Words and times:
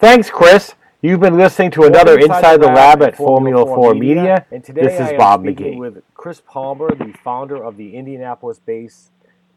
Thanks, 0.00 0.30
Chris. 0.30 0.76
You've 1.02 1.20
been 1.20 1.36
listening 1.36 1.72
to 1.72 1.82
another 1.82 2.18
Inside, 2.18 2.62
the 2.62 2.68
Lab 2.68 3.02
at 3.02 3.14
Formula 3.14 3.66
4 3.66 3.94
Media. 3.94 4.46
And 4.50 4.64
today 4.64 4.80
This 4.80 4.98
is 4.98 5.12
Bob 5.18 5.42
speaking 5.42 5.74
McGee. 5.74 5.78
with 5.78 6.02
Chris 6.14 6.40
Palmer, 6.40 6.94
the 6.94 7.12
founder 7.22 7.62
of 7.62 7.76
the 7.76 7.94
Indianapolis-based 7.94 9.10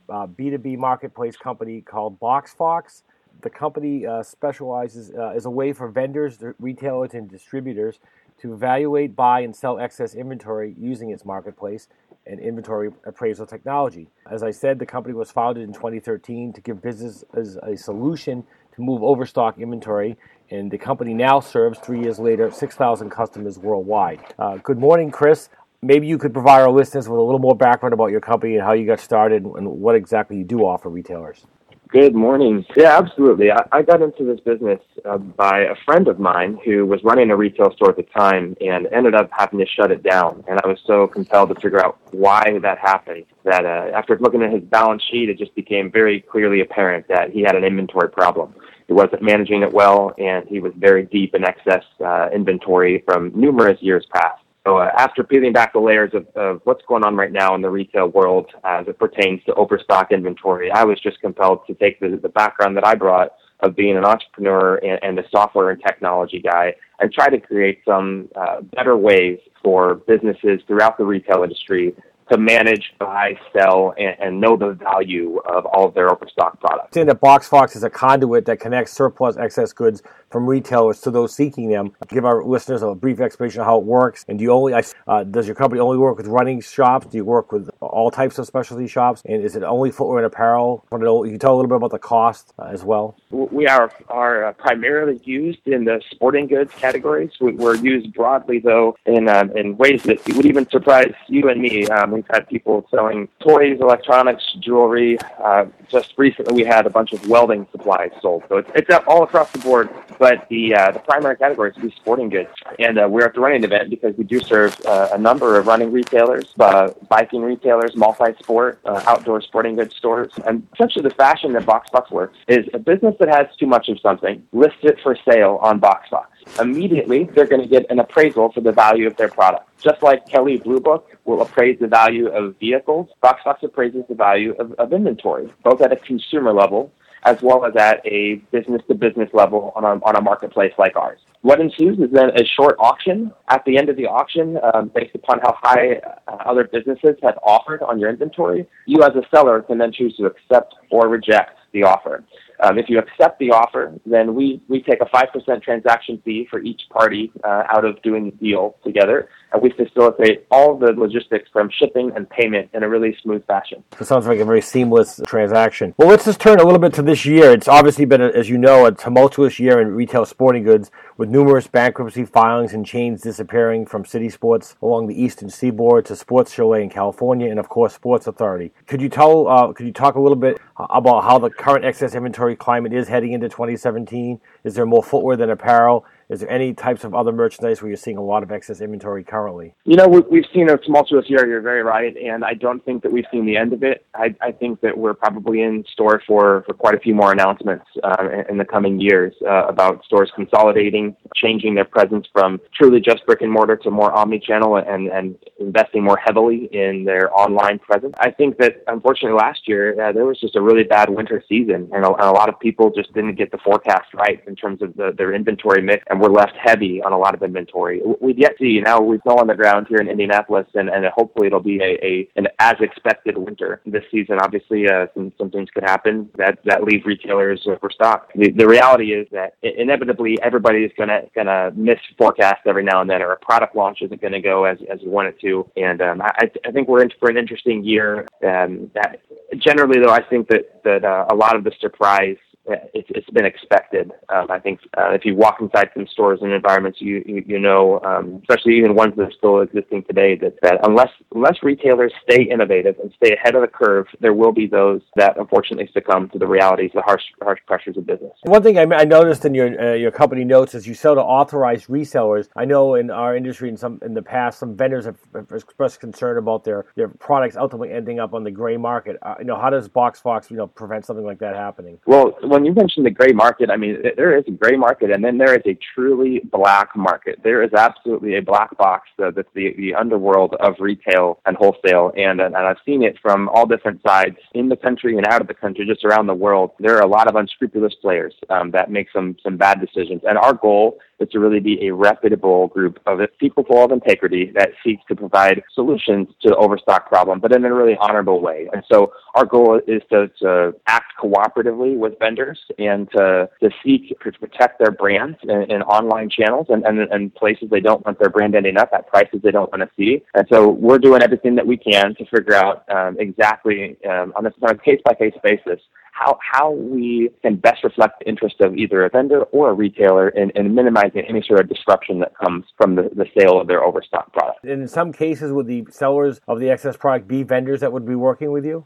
uh, 0.09 0.27
B2B 0.27 0.77
marketplace 0.77 1.37
company 1.37 1.79
called 1.79 2.19
BoxFox. 2.19 3.03
The 3.41 3.49
company 3.49 4.05
uh, 4.05 4.21
specializes 4.21 5.13
uh, 5.17 5.31
as 5.33 5.45
a 5.45 5.49
way 5.49 5.71
for 5.71 5.87
vendors, 5.87 6.39
retailers, 6.59 7.13
and 7.13 7.29
distributors 7.29 8.01
to 8.41 8.53
evaluate, 8.53 9.15
buy, 9.15 9.39
and 9.39 9.55
sell 9.55 9.79
excess 9.79 10.13
inventory 10.13 10.75
using 10.77 11.09
its 11.11 11.23
marketplace 11.23 11.87
and 12.25 12.41
inventory 12.41 12.91
appraisal 13.05 13.45
technology. 13.45 14.09
As 14.29 14.43
I 14.43 14.51
said, 14.51 14.77
the 14.77 14.85
company 14.85 15.13
was 15.13 15.31
founded 15.31 15.63
in 15.63 15.73
2013 15.73 16.51
to 16.51 16.59
give 16.59 16.81
businesses 16.81 17.57
a 17.63 17.77
solution 17.77 18.45
to 18.75 18.81
move 18.81 19.03
overstock 19.03 19.59
inventory, 19.59 20.17
and 20.49 20.69
the 20.71 20.77
company 20.77 21.13
now 21.13 21.39
serves, 21.39 21.79
three 21.79 22.01
years 22.01 22.19
later, 22.19 22.51
6,000 22.51 23.09
customers 23.09 23.57
worldwide. 23.57 24.21
Uh, 24.37 24.57
good 24.57 24.79
morning, 24.79 25.11
Chris. 25.11 25.49
Maybe 25.81 26.07
you 26.07 26.17
could 26.17 26.33
provide 26.33 26.61
our 26.61 26.71
listeners 26.71 27.09
with 27.09 27.19
a 27.19 27.23
little 27.23 27.39
more 27.39 27.55
background 27.55 27.93
about 27.93 28.11
your 28.11 28.21
company 28.21 28.55
and 28.55 28.63
how 28.63 28.73
you 28.73 28.85
got 28.85 28.99
started 28.99 29.43
and 29.43 29.67
what 29.67 29.95
exactly 29.95 30.37
you 30.37 30.43
do 30.43 30.59
offer 30.59 30.89
retailers. 30.89 31.45
Good 31.93 32.15
morning. 32.15 32.65
Yeah, 32.75 32.97
absolutely. 32.97 33.51
I, 33.51 33.67
I 33.71 33.83
got 33.83 34.01
into 34.01 34.23
this 34.25 34.39
business 34.39 34.79
uh, 35.05 35.19
by 35.19 35.59
a 35.59 35.75
friend 35.85 36.07
of 36.07 36.17
mine 36.19 36.57
who 36.65 36.87
was 36.87 37.03
running 37.03 37.29
a 37.29 37.37
retail 37.37 37.71
store 37.75 37.91
at 37.91 37.97
the 37.97 38.07
time 38.17 38.57
and 38.61 38.87
ended 38.87 39.13
up 39.13 39.29
having 39.31 39.59
to 39.59 39.65
shut 39.67 39.91
it 39.91 40.01
down. 40.01 40.43
And 40.47 40.59
I 40.63 40.67
was 40.67 40.79
so 40.87 41.05
compelled 41.05 41.49
to 41.49 41.55
figure 41.61 41.85
out 41.85 41.99
why 42.09 42.57
that 42.63 42.79
happened 42.79 43.25
that 43.43 43.67
uh, 43.67 43.95
after 43.95 44.17
looking 44.17 44.41
at 44.41 44.51
his 44.51 44.63
balance 44.63 45.03
sheet, 45.11 45.29
it 45.29 45.37
just 45.37 45.53
became 45.53 45.91
very 45.91 46.19
clearly 46.19 46.61
apparent 46.61 47.07
that 47.09 47.29
he 47.29 47.41
had 47.41 47.55
an 47.55 47.63
inventory 47.63 48.09
problem. 48.09 48.55
He 48.87 48.93
wasn't 48.93 49.21
managing 49.21 49.61
it 49.61 49.71
well, 49.71 50.15
and 50.17 50.47
he 50.47 50.59
was 50.59 50.73
very 50.75 51.05
deep 51.05 51.35
in 51.35 51.45
excess 51.45 51.83
uh, 52.03 52.29
inventory 52.33 53.03
from 53.05 53.31
numerous 53.35 53.79
years 53.83 54.07
past. 54.11 54.41
So 54.65 54.77
uh, 54.77 54.91
after 54.97 55.23
peeling 55.23 55.51
back 55.51 55.73
the 55.73 55.79
layers 55.79 56.11
of, 56.13 56.25
of 56.35 56.61
what's 56.63 56.83
going 56.87 57.03
on 57.03 57.15
right 57.15 57.31
now 57.31 57.53
in 57.53 57.61
the 57.61 57.69
retail 57.69 58.07
world 58.07 58.49
as 58.63 58.87
it 58.87 58.97
pertains 58.97 59.43
to 59.45 59.53
overstock 59.55 60.11
inventory, 60.11 60.71
I 60.71 60.85
was 60.85 60.99
just 61.01 61.19
compelled 61.19 61.67
to 61.67 61.73
take 61.73 61.99
the, 61.99 62.17
the 62.21 62.29
background 62.29 62.77
that 62.77 62.87
I 62.87 62.95
brought 62.95 63.33
of 63.59 63.75
being 63.75 63.97
an 63.97 64.05
entrepreneur 64.05 64.75
and, 64.75 64.99
and 65.03 65.19
a 65.19 65.29
software 65.29 65.69
and 65.69 65.81
technology 65.81 66.39
guy 66.39 66.75
and 66.99 67.11
try 67.11 67.27
to 67.29 67.39
create 67.39 67.81
some 67.85 68.29
uh, 68.35 68.61
better 68.61 68.95
ways 68.95 69.39
for 69.61 69.95
businesses 69.95 70.61
throughout 70.67 70.97
the 70.97 71.05
retail 71.05 71.43
industry 71.43 71.93
to 72.31 72.37
manage, 72.37 72.93
buy, 72.99 73.37
sell, 73.51 73.93
and, 73.97 74.15
and 74.19 74.39
know 74.39 74.55
the 74.55 74.71
value 74.71 75.39
of 75.39 75.65
all 75.65 75.85
of 75.85 75.93
their 75.93 76.09
overstock 76.09 76.59
products. 76.59 76.93
Saying 76.93 77.07
that 77.07 77.19
BoxFox 77.19 77.75
is 77.75 77.83
a 77.83 77.89
conduit 77.89 78.45
that 78.45 78.59
connects 78.59 78.93
surplus 78.93 79.35
excess 79.37 79.73
goods 79.73 80.01
from 80.33 80.49
retailers 80.49 80.99
to 81.01 81.11
those 81.11 81.33
seeking 81.33 81.69
them. 81.69 81.93
Give 82.07 82.25
our 82.25 82.43
listeners 82.43 82.81
a 82.81 82.95
brief 82.95 83.19
explanation 83.19 83.61
of 83.61 83.67
how 83.67 83.77
it 83.77 83.83
works. 83.83 84.25
And 84.27 84.39
do 84.39 84.43
you 84.43 84.51
only 84.51 84.73
uh, 84.73 85.23
does 85.23 85.45
your 85.45 85.55
company 85.55 85.79
only 85.79 85.99
work 85.99 86.17
with 86.17 86.25
running 86.25 86.59
shops? 86.59 87.05
Do 87.05 87.17
you 87.17 87.23
work 87.23 87.51
with 87.51 87.69
all 87.79 88.09
types 88.09 88.39
of 88.39 88.47
specialty 88.47 88.87
shops? 88.87 89.21
And 89.25 89.43
is 89.43 89.55
it 89.55 89.61
only 89.61 89.91
footwear 89.91 90.17
and 90.17 90.25
apparel? 90.25 90.83
You 90.91 91.37
tell 91.37 91.53
a 91.53 91.57
little 91.57 91.69
bit 91.69 91.75
about 91.75 91.91
the 91.91 91.99
cost 91.99 92.51
uh, 92.57 92.63
as 92.63 92.83
well. 92.83 93.15
We 93.29 93.67
are 93.67 93.91
are 94.09 94.45
uh, 94.45 94.53
primarily 94.53 95.21
used 95.23 95.67
in 95.67 95.85
the 95.85 96.01
sporting 96.09 96.47
goods 96.47 96.73
categories. 96.73 97.29
We're 97.39 97.75
used 97.75 98.11
broadly 98.13 98.57
though 98.59 98.97
in 99.05 99.29
uh, 99.29 99.45
in 99.55 99.77
ways 99.77 100.01
that 100.03 100.17
would 100.35 100.47
even 100.47 100.67
surprise 100.67 101.13
you 101.27 101.47
and 101.49 101.61
me. 101.61 101.85
Um, 101.89 102.09
we've 102.09 102.25
had 102.31 102.49
people 102.49 102.87
selling 102.89 103.29
toys, 103.39 103.77
electronics, 103.79 104.43
jewelry. 104.59 105.19
Uh, 105.43 105.65
just 105.89 106.13
recently, 106.17 106.55
we 106.55 106.67
had 106.67 106.87
a 106.87 106.89
bunch 106.89 107.13
of 107.13 107.27
welding 107.27 107.67
supplies 107.71 108.09
sold. 108.19 108.43
So 108.49 108.57
it's, 108.57 108.71
it's 108.73 109.05
all 109.05 109.23
across 109.23 109.51
the 109.51 109.59
board. 109.59 109.89
But 110.23 110.47
the 110.47 110.73
uh, 110.73 110.91
the 110.91 110.99
primary 110.99 111.35
category 111.35 111.71
is 111.71 111.75
to 111.75 111.81
be 111.81 111.91
sporting 111.97 112.29
goods, 112.29 112.47
and 112.79 112.97
uh, 112.97 113.09
we're 113.09 113.25
at 113.25 113.33
the 113.33 113.41
running 113.41 113.65
event 113.65 113.89
because 113.89 114.15
we 114.15 114.23
do 114.23 114.39
serve 114.39 114.73
uh, 114.85 115.09
a 115.11 115.17
number 115.17 115.59
of 115.59 115.67
running 115.67 115.91
retailers, 115.91 116.45
uh, 116.61 116.93
biking 117.09 117.41
retailers, 117.41 117.93
multi-sport, 117.97 118.79
uh, 118.85 119.03
outdoor 119.05 119.41
sporting 119.41 119.75
goods 119.75 119.93
stores, 119.97 120.31
and 120.47 120.65
essentially 120.75 121.03
the 121.03 121.13
fashion 121.15 121.51
that 121.51 121.63
BoxFox 121.63 122.09
works 122.09 122.37
is 122.47 122.65
a 122.73 122.79
business 122.79 123.15
that 123.19 123.27
has 123.27 123.47
too 123.57 123.67
much 123.67 123.89
of 123.89 123.99
something 123.99 124.41
lists 124.53 124.79
it 124.83 124.97
for 125.03 125.17
sale 125.29 125.59
on 125.61 125.81
BoxFox. 125.81 126.27
Immediately, 126.57 127.25
they're 127.35 127.45
going 127.45 127.61
to 127.61 127.67
get 127.67 127.85
an 127.91 127.99
appraisal 127.99 128.49
for 128.53 128.61
the 128.61 128.71
value 128.71 129.07
of 129.07 129.17
their 129.17 129.27
product. 129.27 129.67
Just 129.81 130.01
like 130.01 130.25
Kelley 130.29 130.55
Blue 130.55 130.79
Book 130.79 131.11
will 131.25 131.41
appraise 131.41 131.77
the 131.81 131.87
value 131.87 132.27
of 132.27 132.55
vehicles, 132.61 133.09
BoxFox 133.21 133.61
appraises 133.63 134.05
the 134.07 134.15
value 134.15 134.53
of, 134.57 134.71
of 134.79 134.93
inventory, 134.93 135.51
both 135.65 135.81
at 135.81 135.91
a 135.91 135.97
consumer 135.97 136.53
level 136.53 136.93
as 137.25 137.41
well 137.41 137.65
as 137.65 137.75
at 137.75 138.05
a 138.05 138.35
business 138.51 138.81
to 138.87 138.95
business 138.95 139.29
level 139.33 139.71
on 139.75 139.83
a, 139.83 140.03
on 140.03 140.15
a 140.15 140.21
marketplace 140.21 140.73
like 140.77 140.95
ours. 140.95 141.19
What 141.41 141.59
ensues 141.59 141.99
is 141.99 142.09
then 142.11 142.29
a 142.29 142.45
short 142.45 142.75
auction. 142.79 143.31
At 143.49 143.65
the 143.65 143.77
end 143.77 143.89
of 143.89 143.97
the 143.97 144.05
auction, 144.05 144.57
um, 144.73 144.91
based 144.95 145.13
upon 145.13 145.39
how 145.41 145.55
high 145.61 146.01
uh, 146.27 146.35
other 146.45 146.63
businesses 146.63 147.15
have 147.21 147.37
offered 147.43 147.81
on 147.81 147.99
your 147.99 148.09
inventory, 148.09 148.65
you 148.85 149.03
as 149.03 149.11
a 149.15 149.23
seller 149.29 149.61
can 149.61 149.77
then 149.77 149.91
choose 149.91 150.15
to 150.17 150.25
accept 150.25 150.75
or 150.89 151.09
reject 151.09 151.57
the 151.73 151.83
offer. 151.83 152.23
Um, 152.63 152.79
if 152.79 152.87
you 152.87 152.97
accept 152.97 153.39
the 153.39 153.51
offer, 153.51 153.93
then 154.05 154.33
we, 154.33 154.61
we 154.69 154.81
take 154.81 155.01
a 155.01 155.05
5% 155.05 155.61
transaction 155.61 156.21
fee 156.23 156.47
for 156.49 156.61
each 156.61 156.83
party 156.89 157.29
uh, 157.43 157.63
out 157.69 157.83
of 157.83 158.01
doing 158.03 158.25
the 158.25 158.31
deal 158.31 158.77
together, 158.85 159.27
and 159.51 159.61
we 159.61 159.71
facilitate 159.71 160.45
all 160.49 160.77
the 160.77 160.93
logistics 160.93 161.49
from 161.51 161.69
shipping 161.77 162.13
and 162.15 162.29
payment 162.29 162.69
in 162.73 162.83
a 162.83 162.89
really 162.89 163.17
smooth 163.21 163.45
fashion. 163.47 163.83
It 163.99 164.05
sounds 164.05 164.27
like 164.27 164.39
a 164.39 164.45
very 164.45 164.61
seamless 164.61 165.19
transaction. 165.27 165.93
Well, 165.97 166.07
let's 166.07 166.23
just 166.23 166.39
turn 166.39 166.61
a 166.61 166.63
little 166.63 166.79
bit 166.79 166.93
to 166.93 167.01
this 167.01 167.25
year. 167.25 167.51
It's 167.51 167.67
obviously 167.67 168.05
been, 168.05 168.21
as 168.21 168.49
you 168.49 168.57
know, 168.57 168.85
a 168.85 168.93
tumultuous 168.93 169.59
year 169.59 169.81
in 169.81 169.89
retail 169.89 170.25
sporting 170.25 170.63
goods 170.63 170.89
with 171.17 171.29
numerous 171.29 171.67
bankruptcy 171.67 172.25
filings 172.25 172.73
and 172.73 172.85
chains 172.85 173.21
disappearing 173.21 173.85
from 173.85 174.05
city 174.05 174.29
sports 174.29 174.75
along 174.81 175.07
the 175.07 175.21
eastern 175.21 175.49
seaboard 175.49 176.05
to 176.05 176.15
Sports 176.15 176.53
Chalet 176.53 176.83
in 176.83 176.89
California 176.89 177.49
and, 177.49 177.59
of 177.59 177.69
course, 177.69 177.93
Sports 177.93 178.27
Authority. 178.27 178.71
Could 178.87 179.01
you 179.01 179.09
tell, 179.09 179.47
uh, 179.47 179.73
could 179.73 179.85
you 179.85 179.93
talk 179.93 180.15
a 180.15 180.21
little 180.21 180.35
bit 180.35 180.59
about 180.77 181.23
how 181.23 181.37
the 181.37 181.49
current 181.49 181.85
excess 181.85 182.15
inventory 182.15 182.55
climate 182.55 182.93
is 182.93 183.07
heading 183.07 183.33
into 183.33 183.49
2017? 183.49 184.39
Is 184.63 184.75
there 184.75 184.85
more 184.85 185.03
footwear 185.03 185.37
than 185.37 185.49
apparel? 185.49 186.05
Is 186.33 186.39
there 186.39 186.49
any 186.49 186.73
types 186.73 187.03
of 187.03 187.13
other 187.13 187.31
merchandise 187.31 187.79
where 187.79 187.89
you're 187.89 187.95
seeing 187.95 188.17
a 188.17 188.23
lot 188.23 188.41
of 188.41 188.51
excess 188.51 188.81
inventory 188.81 189.23
currently? 189.23 189.75
You 189.85 189.97
know, 189.97 190.07
we've 190.07 190.47
seen 190.51 190.67
a 190.67 190.77
tumultuous 190.79 191.29
year. 191.29 191.47
You're 191.47 191.61
very 191.61 191.83
right, 191.83 192.15
and 192.17 192.43
I 192.43 192.55
don't 192.55 192.83
think 192.83 193.03
that 193.03 193.11
we've 193.11 193.27
seen 193.31 193.45
the 193.45 193.55
end 193.55 193.71
of 193.71 193.83
it. 193.83 194.03
I, 194.15 194.33
I 194.41 194.51
think 194.51 194.81
that 194.81 194.97
we're 194.97 195.13
probably 195.13 195.61
in 195.61 195.85
store 195.93 196.23
for, 196.25 196.63
for 196.65 196.73
quite 196.73 196.95
a 196.95 196.99
few 196.99 197.13
more 197.13 197.31
announcements 197.31 197.85
uh, 198.03 198.25
in 198.49 198.57
the 198.57 198.65
coming 198.65 198.99
years 198.99 199.35
uh, 199.47 199.67
about 199.67 200.03
stores 200.05 200.31
consolidating, 200.35 201.15
changing 201.35 201.75
their 201.75 201.85
presence 201.85 202.25
from 202.33 202.59
truly 202.75 202.99
just 202.99 203.23
brick 203.27 203.41
and 203.41 203.51
mortar 203.51 203.77
to 203.77 203.91
more 203.91 204.11
omni-channel 204.11 204.77
and, 204.77 205.09
and 205.09 205.35
investing 205.59 206.03
more 206.03 206.17
heavily 206.17 206.67
in 206.71 207.03
their 207.05 207.31
online 207.37 207.77
presence. 207.77 208.15
I 208.17 208.31
think 208.31 208.57
that 208.57 208.83
unfortunately 208.87 209.37
last 209.37 209.67
year 209.67 210.01
uh, 210.01 210.11
there 210.11 210.25
was 210.25 210.39
just 210.39 210.55
a 210.55 210.61
really 210.61 210.83
bad 210.83 211.11
winter 211.11 211.43
season, 211.47 211.91
and 211.93 212.03
a, 212.03 212.07
and 212.07 212.23
a 212.23 212.31
lot 212.31 212.49
of 212.49 212.59
people 212.59 212.89
just 212.89 213.13
didn't 213.13 213.35
get 213.35 213.51
the 213.51 213.59
forecast 213.59 214.15
right 214.15 214.41
in 214.47 214.55
terms 214.55 214.81
of 214.81 214.95
the, 214.95 215.13
their 215.15 215.31
inventory 215.35 215.83
mix, 215.83 216.03
and 216.09 216.22
we're 216.23 216.31
left 216.31 216.53
heavy 216.57 217.03
on 217.03 217.11
a 217.11 217.17
lot 217.17 217.33
of 217.35 217.43
inventory. 217.43 218.01
We've 218.21 218.37
yet 218.37 218.57
to 218.57 218.63
see 218.63 218.79
now 218.79 219.01
we 219.01 219.19
snow 219.23 219.35
on 219.35 219.47
the 219.47 219.55
ground 219.55 219.87
here 219.89 219.99
in 219.99 220.07
Indianapolis, 220.07 220.67
and, 220.73 220.87
and 220.89 221.05
hopefully 221.07 221.47
it'll 221.47 221.59
be 221.59 221.79
a, 221.81 221.99
a 222.01 222.29
an 222.37 222.47
as 222.59 222.75
expected 222.79 223.37
winter 223.37 223.81
this 223.85 224.03
season. 224.09 224.37
Obviously, 224.39 224.87
uh, 224.87 225.07
some, 225.13 225.33
some 225.37 225.51
things 225.51 225.69
could 225.73 225.83
happen 225.83 226.29
that 226.37 226.59
that 226.63 226.83
leave 226.85 227.05
retailers 227.05 227.67
overstocked. 227.67 228.31
The, 228.37 228.51
the 228.51 228.65
reality 228.65 229.11
is 229.11 229.27
that 229.31 229.55
inevitably 229.63 230.41
everybody 230.41 230.85
is 230.85 230.91
gonna 230.97 231.23
gonna 231.35 231.71
miss 231.75 231.99
forecast 232.17 232.61
every 232.65 232.83
now 232.83 233.01
and 233.01 233.09
then, 233.09 233.21
or 233.21 233.33
a 233.33 233.37
product 233.37 233.75
launch 233.75 234.01
isn't 234.01 234.21
to 234.21 234.39
go 234.39 234.63
as 234.63 234.77
as 234.89 235.01
you 235.01 235.09
want 235.09 235.27
it 235.27 235.37
to. 235.41 235.69
And 235.75 236.01
um, 236.01 236.21
I, 236.21 236.49
I 236.65 236.71
think 236.71 236.87
we're 236.87 237.03
in 237.03 237.11
for 237.19 237.29
an 237.29 237.35
interesting 237.35 237.83
year. 237.83 238.25
Um, 238.45 238.89
that 238.95 239.19
generally, 239.57 239.99
though, 239.99 240.13
I 240.13 240.23
think 240.23 240.47
that 240.47 240.81
that 240.85 241.03
uh, 241.03 241.25
a 241.29 241.35
lot 241.35 241.57
of 241.57 241.65
the 241.65 241.73
surprise 241.81 242.37
it's, 242.65 243.09
it's 243.09 243.29
been 243.31 243.45
expected. 243.45 244.11
Um, 244.29 244.47
I 244.49 244.59
think 244.59 244.79
uh, 244.97 245.11
if 245.11 245.25
you 245.25 245.35
walk 245.35 245.57
inside 245.59 245.89
some 245.93 246.07
stores 246.07 246.39
and 246.41 246.51
environments, 246.51 247.01
you 247.01 247.23
you, 247.25 247.43
you 247.45 247.59
know, 247.59 247.99
um, 248.01 248.41
especially 248.41 248.77
even 248.77 248.95
ones 248.95 249.13
that 249.17 249.23
are 249.23 249.31
still 249.37 249.61
existing 249.61 250.03
today, 250.03 250.35
that, 250.37 250.55
that 250.61 250.79
unless 250.83 251.09
unless 251.35 251.57
retailers 251.61 252.13
stay 252.23 252.43
innovative 252.43 252.95
and 252.99 253.11
stay 253.15 253.33
ahead 253.33 253.55
of 253.55 253.61
the 253.61 253.67
curve, 253.67 254.07
there 254.19 254.33
will 254.33 254.51
be 254.51 254.67
those 254.67 255.01
that 255.15 255.37
unfortunately 255.37 255.89
succumb 255.93 256.29
to 256.29 256.39
the 256.39 256.47
realities, 256.47 256.91
the 256.93 257.01
harsh 257.01 257.23
harsh 257.41 257.59
pressures 257.67 257.97
of 257.97 258.05
business. 258.05 258.31
One 258.43 258.63
thing 258.63 258.77
I, 258.77 258.83
I 258.95 259.03
noticed 259.03 259.43
in 259.45 259.53
your 259.53 259.79
uh, 259.79 259.93
your 259.95 260.11
company 260.11 260.45
notes 260.45 260.73
is 260.73 260.87
you 260.87 260.93
sell 260.93 261.15
to 261.15 261.21
authorized 261.21 261.87
resellers. 261.87 262.47
I 262.55 262.65
know 262.65 262.95
in 262.95 263.11
our 263.11 263.35
industry, 263.35 263.69
in 263.69 263.77
some 263.77 263.99
in 264.03 264.13
the 264.13 264.21
past, 264.21 264.59
some 264.59 264.77
vendors 264.77 265.05
have, 265.05 265.17
have 265.35 265.51
expressed 265.51 265.99
concern 265.99 266.37
about 266.37 266.63
their 266.63 266.85
their 266.95 267.09
products 267.09 267.57
ultimately 267.57 267.91
ending 267.91 268.19
up 268.19 268.33
on 268.33 268.43
the 268.43 268.51
gray 268.51 268.77
market. 268.77 269.17
Uh, 269.21 269.35
you 269.39 269.45
know, 269.45 269.59
how 269.59 269.69
does 269.69 269.89
BoxFox 269.89 270.49
you 270.49 270.57
know 270.57 270.67
prevent 270.67 271.05
something 271.05 271.25
like 271.25 271.39
that 271.39 271.55
happening? 271.55 271.99
Well 272.05 272.37
when 272.53 272.65
you 272.65 272.73
mentioned 272.73 273.03
the 273.03 273.09
gray 273.09 273.33
market, 273.33 273.71
I 273.71 273.77
mean, 273.77 273.97
there 274.15 274.37
is 274.37 274.43
a 274.47 274.51
gray 274.51 274.77
market, 274.77 275.09
and 275.09 275.25
then 275.25 275.39
there 275.39 275.55
is 275.55 275.63
a 275.65 275.75
truly 275.95 276.39
black 276.51 276.95
market. 276.95 277.39
There 277.43 277.63
is 277.63 277.73
absolutely 277.73 278.35
a 278.35 278.41
black 278.43 278.77
box 278.77 279.09
uh, 279.17 279.31
that's 279.31 279.49
the, 279.55 279.73
the 279.75 279.95
underworld 279.95 280.53
of 280.59 280.75
retail 280.79 281.39
and 281.47 281.57
wholesale, 281.57 282.13
and, 282.15 282.39
and 282.39 282.55
I've 282.55 282.77
seen 282.85 283.01
it 283.01 283.17
from 283.23 283.49
all 283.49 283.65
different 283.65 284.01
sides 284.07 284.37
in 284.53 284.69
the 284.69 284.75
country 284.75 285.17
and 285.17 285.25
out 285.25 285.41
of 285.41 285.47
the 285.47 285.55
country, 285.55 285.83
just 285.87 286.05
around 286.05 286.27
the 286.27 286.35
world. 286.35 286.71
There 286.79 286.95
are 286.95 287.01
a 287.01 287.07
lot 287.07 287.27
of 287.27 287.35
unscrupulous 287.35 287.95
players 287.95 288.35
um, 288.51 288.69
that 288.71 288.91
make 288.91 289.07
some 289.11 289.35
some 289.41 289.57
bad 289.57 289.81
decisions, 289.81 290.21
and 290.27 290.37
our 290.37 290.53
goal 290.53 290.99
is 291.23 291.29
to 291.29 291.39
really 291.39 291.59
be 291.59 291.87
a 291.87 291.93
reputable 291.93 292.67
group 292.67 292.99
of 293.05 293.19
people 293.39 293.63
full 293.63 293.83
of 293.85 293.91
integrity 293.91 294.51
that 294.55 294.69
seeks 294.83 295.03
to 295.07 295.15
provide 295.15 295.63
solutions 295.73 296.27
to 296.41 296.49
the 296.49 296.55
overstock 296.55 297.07
problem, 297.07 297.39
but 297.39 297.55
in 297.55 297.65
a 297.65 297.73
really 297.73 297.97
honorable 297.99 298.41
way. 298.41 298.69
And 298.73 298.83
so 298.91 299.13
our 299.35 299.45
goal 299.45 299.81
is 299.87 300.01
to, 300.11 300.29
to 300.39 300.75
act 300.87 301.13
cooperatively 301.21 301.97
with 301.97 302.19
vendors 302.19 302.59
and 302.77 303.09
to, 303.11 303.49
to 303.61 303.69
seek 303.83 304.09
to 304.23 304.31
protect 304.39 304.79
their 304.79 304.91
brands 304.91 305.37
in, 305.43 305.71
in 305.71 305.81
online 305.83 306.29
channels 306.29 306.67
and, 306.69 306.83
and, 306.85 306.99
and 306.99 307.33
places 307.35 307.69
they 307.69 307.79
don't 307.79 308.05
want 308.05 308.19
their 308.19 308.29
brand 308.29 308.55
ending 308.55 308.77
up 308.77 308.89
at 308.93 309.07
prices 309.07 309.39
they 309.43 309.51
don't 309.51 309.71
want 309.71 309.81
to 309.81 309.89
see. 309.97 310.23
And 310.35 310.45
so 310.51 310.69
we're 310.69 310.99
doing 310.99 311.21
everything 311.21 311.55
that 311.55 311.65
we 311.65 311.77
can 311.77 312.15
to 312.15 312.25
figure 312.25 312.55
out 312.55 312.87
um, 312.89 313.17
exactly 313.19 313.97
um, 314.05 314.33
on, 314.35 314.45
a, 314.45 314.53
on 314.61 314.71
a 314.71 314.77
case 314.77 315.01
by 315.05 315.13
case 315.13 315.33
basis 315.43 315.79
how, 316.13 316.37
how 316.39 316.71
we 316.71 317.29
can 317.41 317.55
best 317.55 317.83
reflect 317.83 318.19
the 318.19 318.29
interest 318.29 318.61
of 318.61 318.77
either 318.77 319.03
a 319.03 319.09
vendor 319.09 319.43
or 319.45 319.71
a 319.71 319.73
retailer 319.73 320.29
in, 320.29 320.51
in 320.51 320.73
minimizing 320.75 321.23
any 321.27 321.43
sort 321.45 321.59
of 321.59 321.67
disruption 321.67 322.19
that 322.19 322.37
comes 322.37 322.65
from 322.77 322.95
the, 322.95 323.09
the 323.15 323.25
sale 323.37 323.59
of 323.59 323.67
their 323.67 323.83
overstock 323.83 324.31
product. 324.31 324.63
In 324.63 324.87
some 324.87 325.11
cases, 325.11 325.51
would 325.51 325.67
the 325.67 325.85
sellers 325.89 326.39
of 326.47 326.59
the 326.59 326.69
excess 326.69 326.95
product 326.95 327.27
be 327.27 327.43
vendors 327.43 327.81
that 327.81 327.91
would 327.91 328.05
be 328.05 328.15
working 328.15 328.51
with 328.51 328.63
you? 328.65 328.85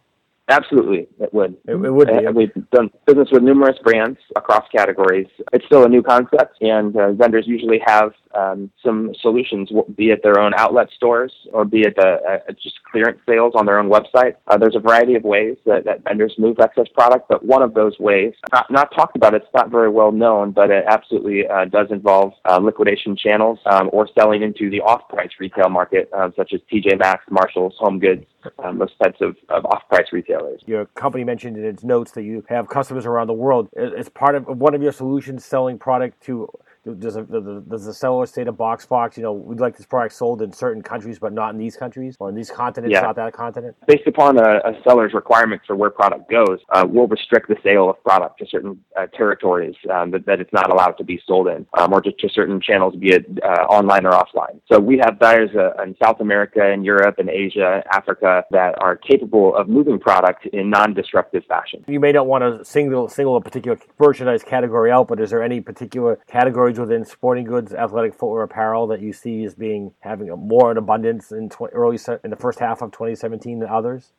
Absolutely, 0.50 1.08
it 1.20 1.34
would. 1.34 1.58
It, 1.68 1.74
it 1.74 1.92
would. 1.92 2.08
Be. 2.08 2.28
we've 2.34 2.70
done 2.72 2.90
business 3.06 3.28
with 3.32 3.44
numerous 3.44 3.78
brands 3.84 4.18
across 4.36 4.66
categories. 4.74 5.28
It's 5.52 5.66
still 5.66 5.84
a 5.84 5.90
new 5.90 6.02
concept, 6.02 6.62
and 6.62 6.96
uh, 6.96 7.12
vendors 7.14 7.46
usually 7.48 7.82
have 7.86 8.14
um, 8.38 8.72
some 8.84 9.14
solutions, 9.22 9.70
be 9.96 10.12
it 10.12 10.22
their 10.24 10.40
own 10.40 10.54
outlet 10.56 10.90
stores 10.96 11.34
or 11.54 11.66
be 11.66 11.82
it 11.82 11.98
uh, 11.98 12.18
uh, 12.28 12.52
just 12.62 12.76
clearance 12.92 13.20
sales 13.28 13.54
on 13.56 13.66
their 13.66 13.80
own 13.80 13.90
website. 13.90 14.36
Uh, 14.48 14.58
there's 14.58 14.76
a 14.76 14.80
variety 14.80 15.16
of 15.16 15.24
ways 15.24 15.58
that, 15.66 15.86
that, 15.86 16.04
vendors 16.04 16.34
move 16.38 16.58
excess 16.60 16.88
product, 16.94 17.28
but 17.28 17.44
one 17.44 17.62
of 17.62 17.74
those 17.74 17.98
ways, 18.00 18.34
not, 18.54 18.70
not 18.70 18.94
talked 18.96 19.16
about, 19.16 19.34
it's 19.34 19.48
not 19.54 19.70
very 19.70 19.90
well 19.90 20.12
known, 20.12 20.52
but 20.52 20.70
it 20.70 20.86
absolutely 20.88 21.48
uh, 21.48 21.66
does 21.66 21.88
involve 21.90 22.34
uh, 22.50 22.58
liquidation 22.58 23.16
channels 23.16 23.60
um, 23.66 23.90
or 23.92 24.08
selling 24.18 24.44
into 24.44 24.70
the 24.70 24.80
off-price 24.82 25.32
retail 25.40 25.70
market, 25.70 26.10
such 26.36 26.54
as 26.54 26.62
TJ 26.72 27.00
Maxx, 27.00 27.24
Marshalls, 27.30 27.74
Home 27.80 28.00
Goods, 28.00 28.26
um, 28.64 28.78
those 28.78 28.96
types 29.02 29.20
of, 29.22 29.36
of 29.50 29.66
off-price 29.66 30.12
retailers. 30.38 30.64
Your 30.66 30.86
company 30.86 31.24
mentioned 31.24 31.58
in 31.58 31.66
its 31.66 31.84
notes 31.84 32.12
that 32.12 32.24
you 32.24 32.44
have 32.50 32.68
customers 32.68 33.06
around 33.06 33.28
the 33.28 33.34
world. 33.34 33.70
Is 33.76 34.10
part 34.10 34.36
of 34.36 34.48
one 34.48 34.74
of 34.74 34.82
your 34.82 34.92
solutions 34.92 35.46
selling 35.46 35.78
product 35.78 36.22
to 36.24 36.50
does, 36.96 37.16
a, 37.16 37.24
does 37.24 37.86
the 37.86 37.94
seller 37.94 38.26
say 38.26 38.44
to 38.44 38.54
BoxFox, 38.54 39.18
you 39.18 39.24
know, 39.24 39.34
we'd 39.34 39.60
like 39.60 39.78
this 39.78 39.86
product 39.86 40.16
sold 40.16 40.42
in 40.42 40.52
certain 40.52 40.82
countries, 40.82 41.20
but 41.20 41.34
not 41.34 41.54
in 41.54 41.60
these 41.60 41.76
countries, 41.76 42.16
or 42.20 42.30
in 42.30 42.36
these 42.36 42.50
continents, 42.50 42.94
yeah. 42.94 43.02
not 43.02 43.16
that 43.16 43.34
continent? 43.34 43.76
Based 43.88 44.08
upon 44.08 44.38
a, 44.38 44.58
a 44.58 44.74
seller's 44.84 45.14
requirements 45.14 45.66
for 45.68 45.76
where 45.76 45.90
product 45.90 46.30
goes, 46.30 46.60
uh, 46.70 46.86
we'll 46.88 47.08
restrict 47.08 47.48
the 47.48 47.58
sale 47.64 47.90
of 47.90 48.02
product 48.04 48.40
to 48.40 48.46
certain 48.50 48.80
uh, 48.98 49.08
territories 49.08 49.76
um, 49.92 50.12
that, 50.12 50.26
that, 50.26 50.40
it's 50.40 50.54
not 50.54 50.72
allowed 50.72 50.92
to 50.92 51.04
be 51.04 51.20
sold 51.26 51.48
in, 51.48 51.66
um, 51.78 51.92
or 51.92 52.02
just 52.02 52.20
to 52.20 52.30
certain 52.30 52.62
channels, 52.62 52.96
be 52.96 53.12
it 53.12 53.26
uh, 53.44 53.64
online 53.64 54.06
or 54.06 54.12
offline. 54.12 54.60
So 54.72 54.80
we 54.80 54.98
have 55.00 55.18
buyers 55.20 55.50
uh, 55.56 55.82
in 55.82 55.96
South 56.02 56.22
America 56.22 56.62
and 56.62 56.86
Europe 56.86 57.16
and 57.18 57.30
Asia, 57.30 57.84
Africa 57.92 58.44
that 58.52 58.76
are 58.82 58.96
capable 58.96 59.56
of 59.56 59.68
moving 59.68 60.00
product 60.00 60.46
in 60.48 60.70
non-disruptive 60.70 61.44
fashion. 61.46 61.84
You 61.88 62.00
may 62.00 62.12
not 62.12 62.28
want 62.28 62.44
to 62.44 62.64
single 62.64 63.10
single 63.10 63.36
a 63.36 63.42
particular 63.42 63.80
merchandise 64.00 64.44
category 64.44 64.92
out, 64.92 65.08
but 65.08 65.20
is 65.20 65.32
there 65.32 65.44
any 65.44 65.62
particular 65.62 66.20
categories 66.28 66.77
within 66.78 67.06
sporting 67.06 67.46
goods, 67.46 67.74
athletic 67.74 68.14
footwear, 68.14 68.44
apparel 68.44 68.88
that 68.88 69.02
you 69.02 69.14
see 69.14 69.44
as 69.44 69.56
being 69.56 69.94
having 70.02 70.30
a 70.30 70.36
more 70.38 70.72
in 70.72 70.78
abundance 70.78 71.32
in 71.32 71.50
tw- 71.50 71.74
early 71.74 71.98
se- 71.98 72.20
in 72.24 72.30
the 72.30 72.36
first 72.36 72.60
half 72.60 72.82
of 72.82 72.92
2017 72.92 73.60
than 73.60 73.70
others? 73.70 74.12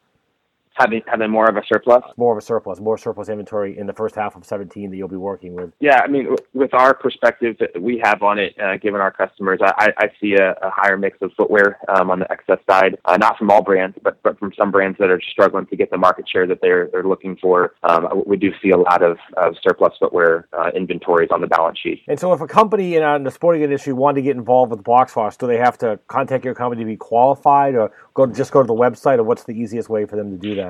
Having 0.79 1.03
having 1.07 1.31
more 1.31 1.49
of 1.49 1.57
a 1.57 1.63
surplus. 1.67 2.03
More 2.17 2.33
of 2.33 2.39
a 2.39 2.47
surplus, 2.47 2.81
more 2.81 2.97
surplus 2.97 3.29
inventory 3.29 3.77
in 3.79 3.87
the 3.87 3.93
first 3.93 4.15
half 4.15 4.37
of 4.37 4.45
17 4.45 4.91
that 4.91 4.97
you'll 4.97 5.09
be 5.09 5.17
working 5.17 5.55
with. 5.55 5.73
Yeah, 5.81 6.01
I 6.03 6.07
mean, 6.07 6.37
with 6.55 6.73
our 6.75 6.95
perspective 6.95 7.57
that 7.61 7.81
we 7.81 8.01
have 8.05 8.23
on 8.23 8.39
it, 8.39 8.55
uh, 8.61 8.77
given 8.77 9.01
our 9.01 9.13
customers, 9.13 9.61
I, 9.63 9.93
I 9.99 10.11
see 10.21 10.35
a, 10.35 10.53
a 10.53 10.71
higher 10.71 10.97
mix 10.97 11.19
of 11.21 11.33
footwear 11.37 11.79
um, 11.89 12.11
on 12.11 12.21
the 12.21 12.31
excess 12.31 12.59
side. 12.69 12.97
Uh, 13.05 13.17
not 13.17 13.37
from 13.39 13.51
all 13.51 13.63
brands, 13.63 13.97
but 14.03 14.23
but 14.23 14.39
from 14.39 14.53
some 14.57 14.71
brands 14.71 14.99
that 14.99 15.11
are 15.11 15.21
struggling 15.33 15.67
to 15.67 15.77
get 15.77 15.91
the 15.91 15.99
market 15.99 16.29
share 16.29 16.47
that 16.47 16.61
they're 16.63 16.89
they're 16.93 17.05
looking 17.05 17.37
for. 17.37 17.75
Um, 17.83 18.23
we 18.27 18.37
do 18.37 18.53
see 18.63 18.71
a 18.71 18.77
lot 18.77 19.03
of, 19.03 19.19
of 19.37 19.55
surplus 19.63 19.95
footwear 19.99 20.49
uh, 20.53 20.71
inventories 20.75 21.31
on 21.33 21.41
the 21.41 21.47
balance 21.47 21.79
sheet. 21.79 22.03
And 22.09 22.19
so, 22.19 22.33
if 22.33 22.41
a 22.41 22.47
company 22.47 22.97
in, 22.97 23.03
uh, 23.03 23.17
in 23.17 23.25
the 23.25 23.31
sporting 23.31 23.63
industry 23.63 23.93
wanted 23.93 24.17
to 24.17 24.23
get 24.23 24.37
involved 24.37 24.71
with 24.71 24.83
BoxFox, 24.83 25.39
do 25.39 25.47
they 25.47 25.59
have 25.59 25.79
to 25.79 25.99
contact 26.09 26.45
your 26.45 26.55
company 26.55 26.83
to 26.83 26.87
be 26.87 26.97
qualified, 26.97 27.75
or 27.75 27.91
go 28.15 28.27
just 28.27 28.53
go 28.53 28.63
to 28.63 28.67
the 28.67 28.75
website, 28.75 29.19
or 29.19 29.25
what's 29.25 29.45
the 29.45 29.53
easiest 29.53 29.89
way 29.89 30.05
for 30.05 30.17
them 30.17 30.31
to 30.31 30.37
do 30.37 30.55
that? 30.57 30.68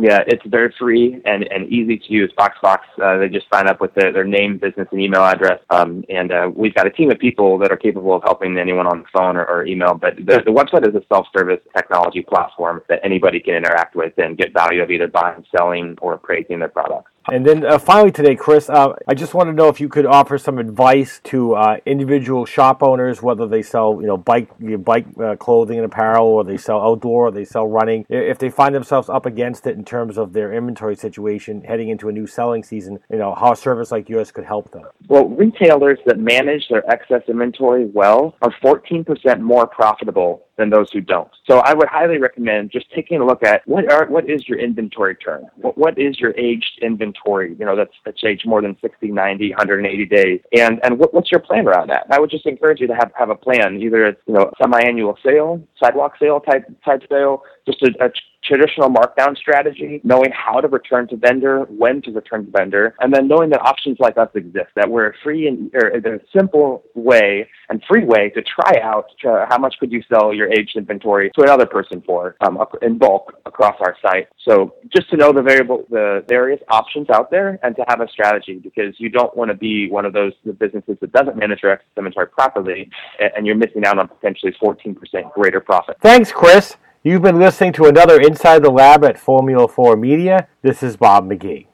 Yeah, 0.00 0.22
it's 0.26 0.44
very 0.46 0.74
free 0.78 1.20
and, 1.26 1.44
and 1.52 1.68
easy 1.68 1.98
to 1.98 2.12
use. 2.12 2.32
BoxFox, 2.38 2.78
uh, 3.02 3.18
they 3.18 3.28
just 3.28 3.46
sign 3.52 3.68
up 3.68 3.80
with 3.80 3.94
their, 3.94 4.12
their 4.12 4.24
name, 4.24 4.56
business, 4.56 4.88
and 4.90 5.00
email 5.00 5.22
address. 5.22 5.60
Um, 5.68 6.04
and 6.08 6.32
uh, 6.32 6.50
we've 6.54 6.74
got 6.74 6.86
a 6.86 6.90
team 6.90 7.10
of 7.10 7.18
people 7.18 7.58
that 7.58 7.70
are 7.70 7.76
capable 7.76 8.14
of 8.14 8.22
helping 8.22 8.56
anyone 8.58 8.86
on 8.86 9.00
the 9.00 9.06
phone 9.12 9.36
or, 9.36 9.44
or 9.44 9.66
email. 9.66 9.94
But 9.94 10.16
the, 10.16 10.42
the 10.44 10.50
website 10.50 10.88
is 10.88 10.94
a 10.94 11.04
self-service 11.12 11.60
technology 11.76 12.22
platform 12.22 12.82
that 12.88 13.00
anybody 13.04 13.40
can 13.40 13.54
interact 13.54 13.94
with 13.94 14.14
and 14.16 14.38
get 14.38 14.54
value 14.54 14.82
of 14.82 14.90
either 14.90 15.06
buying, 15.06 15.44
selling, 15.54 15.98
or 16.00 16.14
appraising 16.14 16.60
their 16.60 16.68
products. 16.68 17.10
And 17.28 17.44
then 17.44 17.64
uh, 17.64 17.78
finally 17.78 18.10
today, 18.10 18.34
Chris, 18.34 18.70
uh, 18.70 18.94
I 19.06 19.14
just 19.14 19.34
want 19.34 19.48
to 19.48 19.52
know 19.52 19.68
if 19.68 19.80
you 19.80 19.88
could 19.88 20.06
offer 20.06 20.38
some 20.38 20.58
advice 20.58 21.20
to 21.24 21.54
uh, 21.54 21.76
individual 21.84 22.46
shop 22.46 22.82
owners, 22.82 23.22
whether 23.22 23.46
they 23.46 23.62
sell, 23.62 23.98
you 24.00 24.06
know, 24.06 24.16
bike 24.16 24.48
bike 24.84 25.06
uh, 25.22 25.36
clothing 25.36 25.76
and 25.76 25.84
apparel, 25.84 26.26
or 26.26 26.44
they 26.44 26.56
sell 26.56 26.80
outdoor, 26.80 27.28
or 27.28 27.30
they 27.30 27.44
sell 27.44 27.66
running. 27.66 28.06
If 28.08 28.38
they 28.38 28.48
find 28.48 28.74
themselves 28.74 29.08
up 29.08 29.26
against 29.26 29.66
it 29.66 29.76
in 29.76 29.84
terms 29.84 30.16
of 30.16 30.32
their 30.32 30.52
inventory 30.52 30.96
situation 30.96 31.62
heading 31.62 31.90
into 31.90 32.08
a 32.08 32.12
new 32.12 32.26
selling 32.26 32.64
season, 32.64 32.98
you 33.10 33.18
know, 33.18 33.34
how 33.34 33.52
a 33.52 33.56
service 33.56 33.92
like 33.92 34.08
yours 34.08 34.32
could 34.32 34.44
help 34.44 34.70
them. 34.70 34.84
Well, 35.08 35.28
retailers 35.28 35.98
that 36.06 36.18
manage 36.18 36.68
their 36.68 36.88
excess 36.90 37.22
inventory 37.28 37.86
well 37.86 38.34
are 38.40 38.52
14% 38.62 39.40
more 39.40 39.66
profitable 39.66 40.46
than 40.60 40.70
those 40.70 40.92
who 40.92 41.00
don't. 41.00 41.30
So 41.48 41.58
I 41.58 41.74
would 41.74 41.88
highly 41.88 42.18
recommend 42.18 42.70
just 42.70 42.90
taking 42.92 43.20
a 43.20 43.26
look 43.26 43.42
at 43.42 43.66
what 43.66 43.90
are 43.90 44.06
what 44.06 44.28
is 44.28 44.48
your 44.48 44.58
inventory 44.58 45.16
turn? 45.16 45.46
What, 45.56 45.76
what 45.76 45.98
is 45.98 46.20
your 46.20 46.32
aged 46.38 46.78
inventory? 46.82 47.56
You 47.58 47.64
know, 47.64 47.74
that's 47.74 47.94
that's 48.04 48.22
aged 48.22 48.46
more 48.46 48.62
than 48.62 48.76
60, 48.80 49.08
90, 49.08 49.50
180 49.50 50.06
days. 50.06 50.40
And 50.56 50.78
and 50.84 50.98
what, 50.98 51.12
what's 51.14 51.30
your 51.32 51.40
plan 51.40 51.66
around 51.66 51.88
that? 51.88 52.06
I 52.10 52.20
would 52.20 52.30
just 52.30 52.46
encourage 52.46 52.80
you 52.80 52.86
to 52.86 52.94
have, 52.94 53.10
have 53.18 53.30
a 53.30 53.34
plan, 53.34 53.80
either 53.80 54.06
it's, 54.06 54.20
you 54.26 54.34
know, 54.34 54.52
semi-annual 54.60 55.18
sale, 55.24 55.62
sidewalk 55.82 56.14
sale 56.20 56.40
type 56.40 56.64
type 56.84 57.02
sale, 57.10 57.42
just 57.66 57.82
a, 57.82 57.90
a 58.04 58.10
traditional 58.42 58.88
markdown 58.88 59.36
strategy, 59.36 60.00
knowing 60.04 60.30
how 60.32 60.60
to 60.60 60.68
return 60.68 61.06
to 61.08 61.16
vendor, 61.16 61.60
when 61.68 62.00
to 62.02 62.10
return 62.10 62.46
to 62.46 62.50
vendor, 62.50 62.94
and 63.00 63.12
then 63.12 63.28
knowing 63.28 63.50
that 63.50 63.60
options 63.60 63.98
like 64.00 64.16
us 64.16 64.28
exist, 64.34 64.68
that 64.76 64.90
we're 64.90 65.08
a 65.08 65.14
free 65.22 65.46
and 65.46 65.70
or 65.74 65.88
a 65.88 66.20
simple 66.34 66.82
way 66.94 67.48
and 67.68 67.82
free 67.88 68.04
way 68.04 68.30
to 68.30 68.42
try 68.42 68.80
out 68.82 69.06
to 69.20 69.46
how 69.48 69.58
much 69.58 69.76
could 69.78 69.92
you 69.92 70.02
sell 70.08 70.32
your 70.32 70.50
aged 70.52 70.76
inventory 70.76 71.30
to 71.34 71.42
another 71.42 71.66
person 71.66 72.02
for 72.06 72.36
um, 72.40 72.58
in 72.82 72.98
bulk 72.98 73.34
across 73.46 73.76
our 73.80 73.96
site. 74.02 74.28
So 74.44 74.74
just 74.92 75.10
to 75.10 75.16
know 75.16 75.32
the 75.32 75.42
variable, 75.42 75.84
the 75.90 76.24
various 76.28 76.60
options 76.68 77.10
out 77.10 77.30
there, 77.30 77.58
and 77.62 77.76
to 77.76 77.84
have 77.88 78.00
a 78.00 78.08
strategy 78.08 78.54
because 78.54 78.94
you 78.98 79.08
don't 79.08 79.36
want 79.36 79.50
to 79.50 79.56
be 79.56 79.90
one 79.90 80.04
of 80.04 80.12
those 80.12 80.32
businesses 80.58 80.96
that 81.00 81.12
doesn't 81.12 81.36
manage 81.36 81.62
your 81.62 81.72
excess 81.72 81.86
inventory 81.96 82.28
properly, 82.28 82.90
and 83.18 83.46
you're 83.46 83.56
missing 83.56 83.84
out 83.84 83.98
on 83.98 84.08
potentially 84.08 84.52
14% 84.62 84.96
greater 85.34 85.60
profit. 85.60 85.96
Thanks, 86.00 86.32
Chris. 86.32 86.76
You've 87.02 87.22
been 87.22 87.38
listening 87.38 87.72
to 87.74 87.86
another 87.86 88.20
Inside 88.20 88.62
the 88.62 88.68
Lab 88.68 89.04
at 89.04 89.18
Formula 89.18 89.66
4 89.66 89.96
Media. 89.96 90.48
This 90.60 90.82
is 90.82 90.98
Bob 90.98 91.26
McGee. 91.26 91.69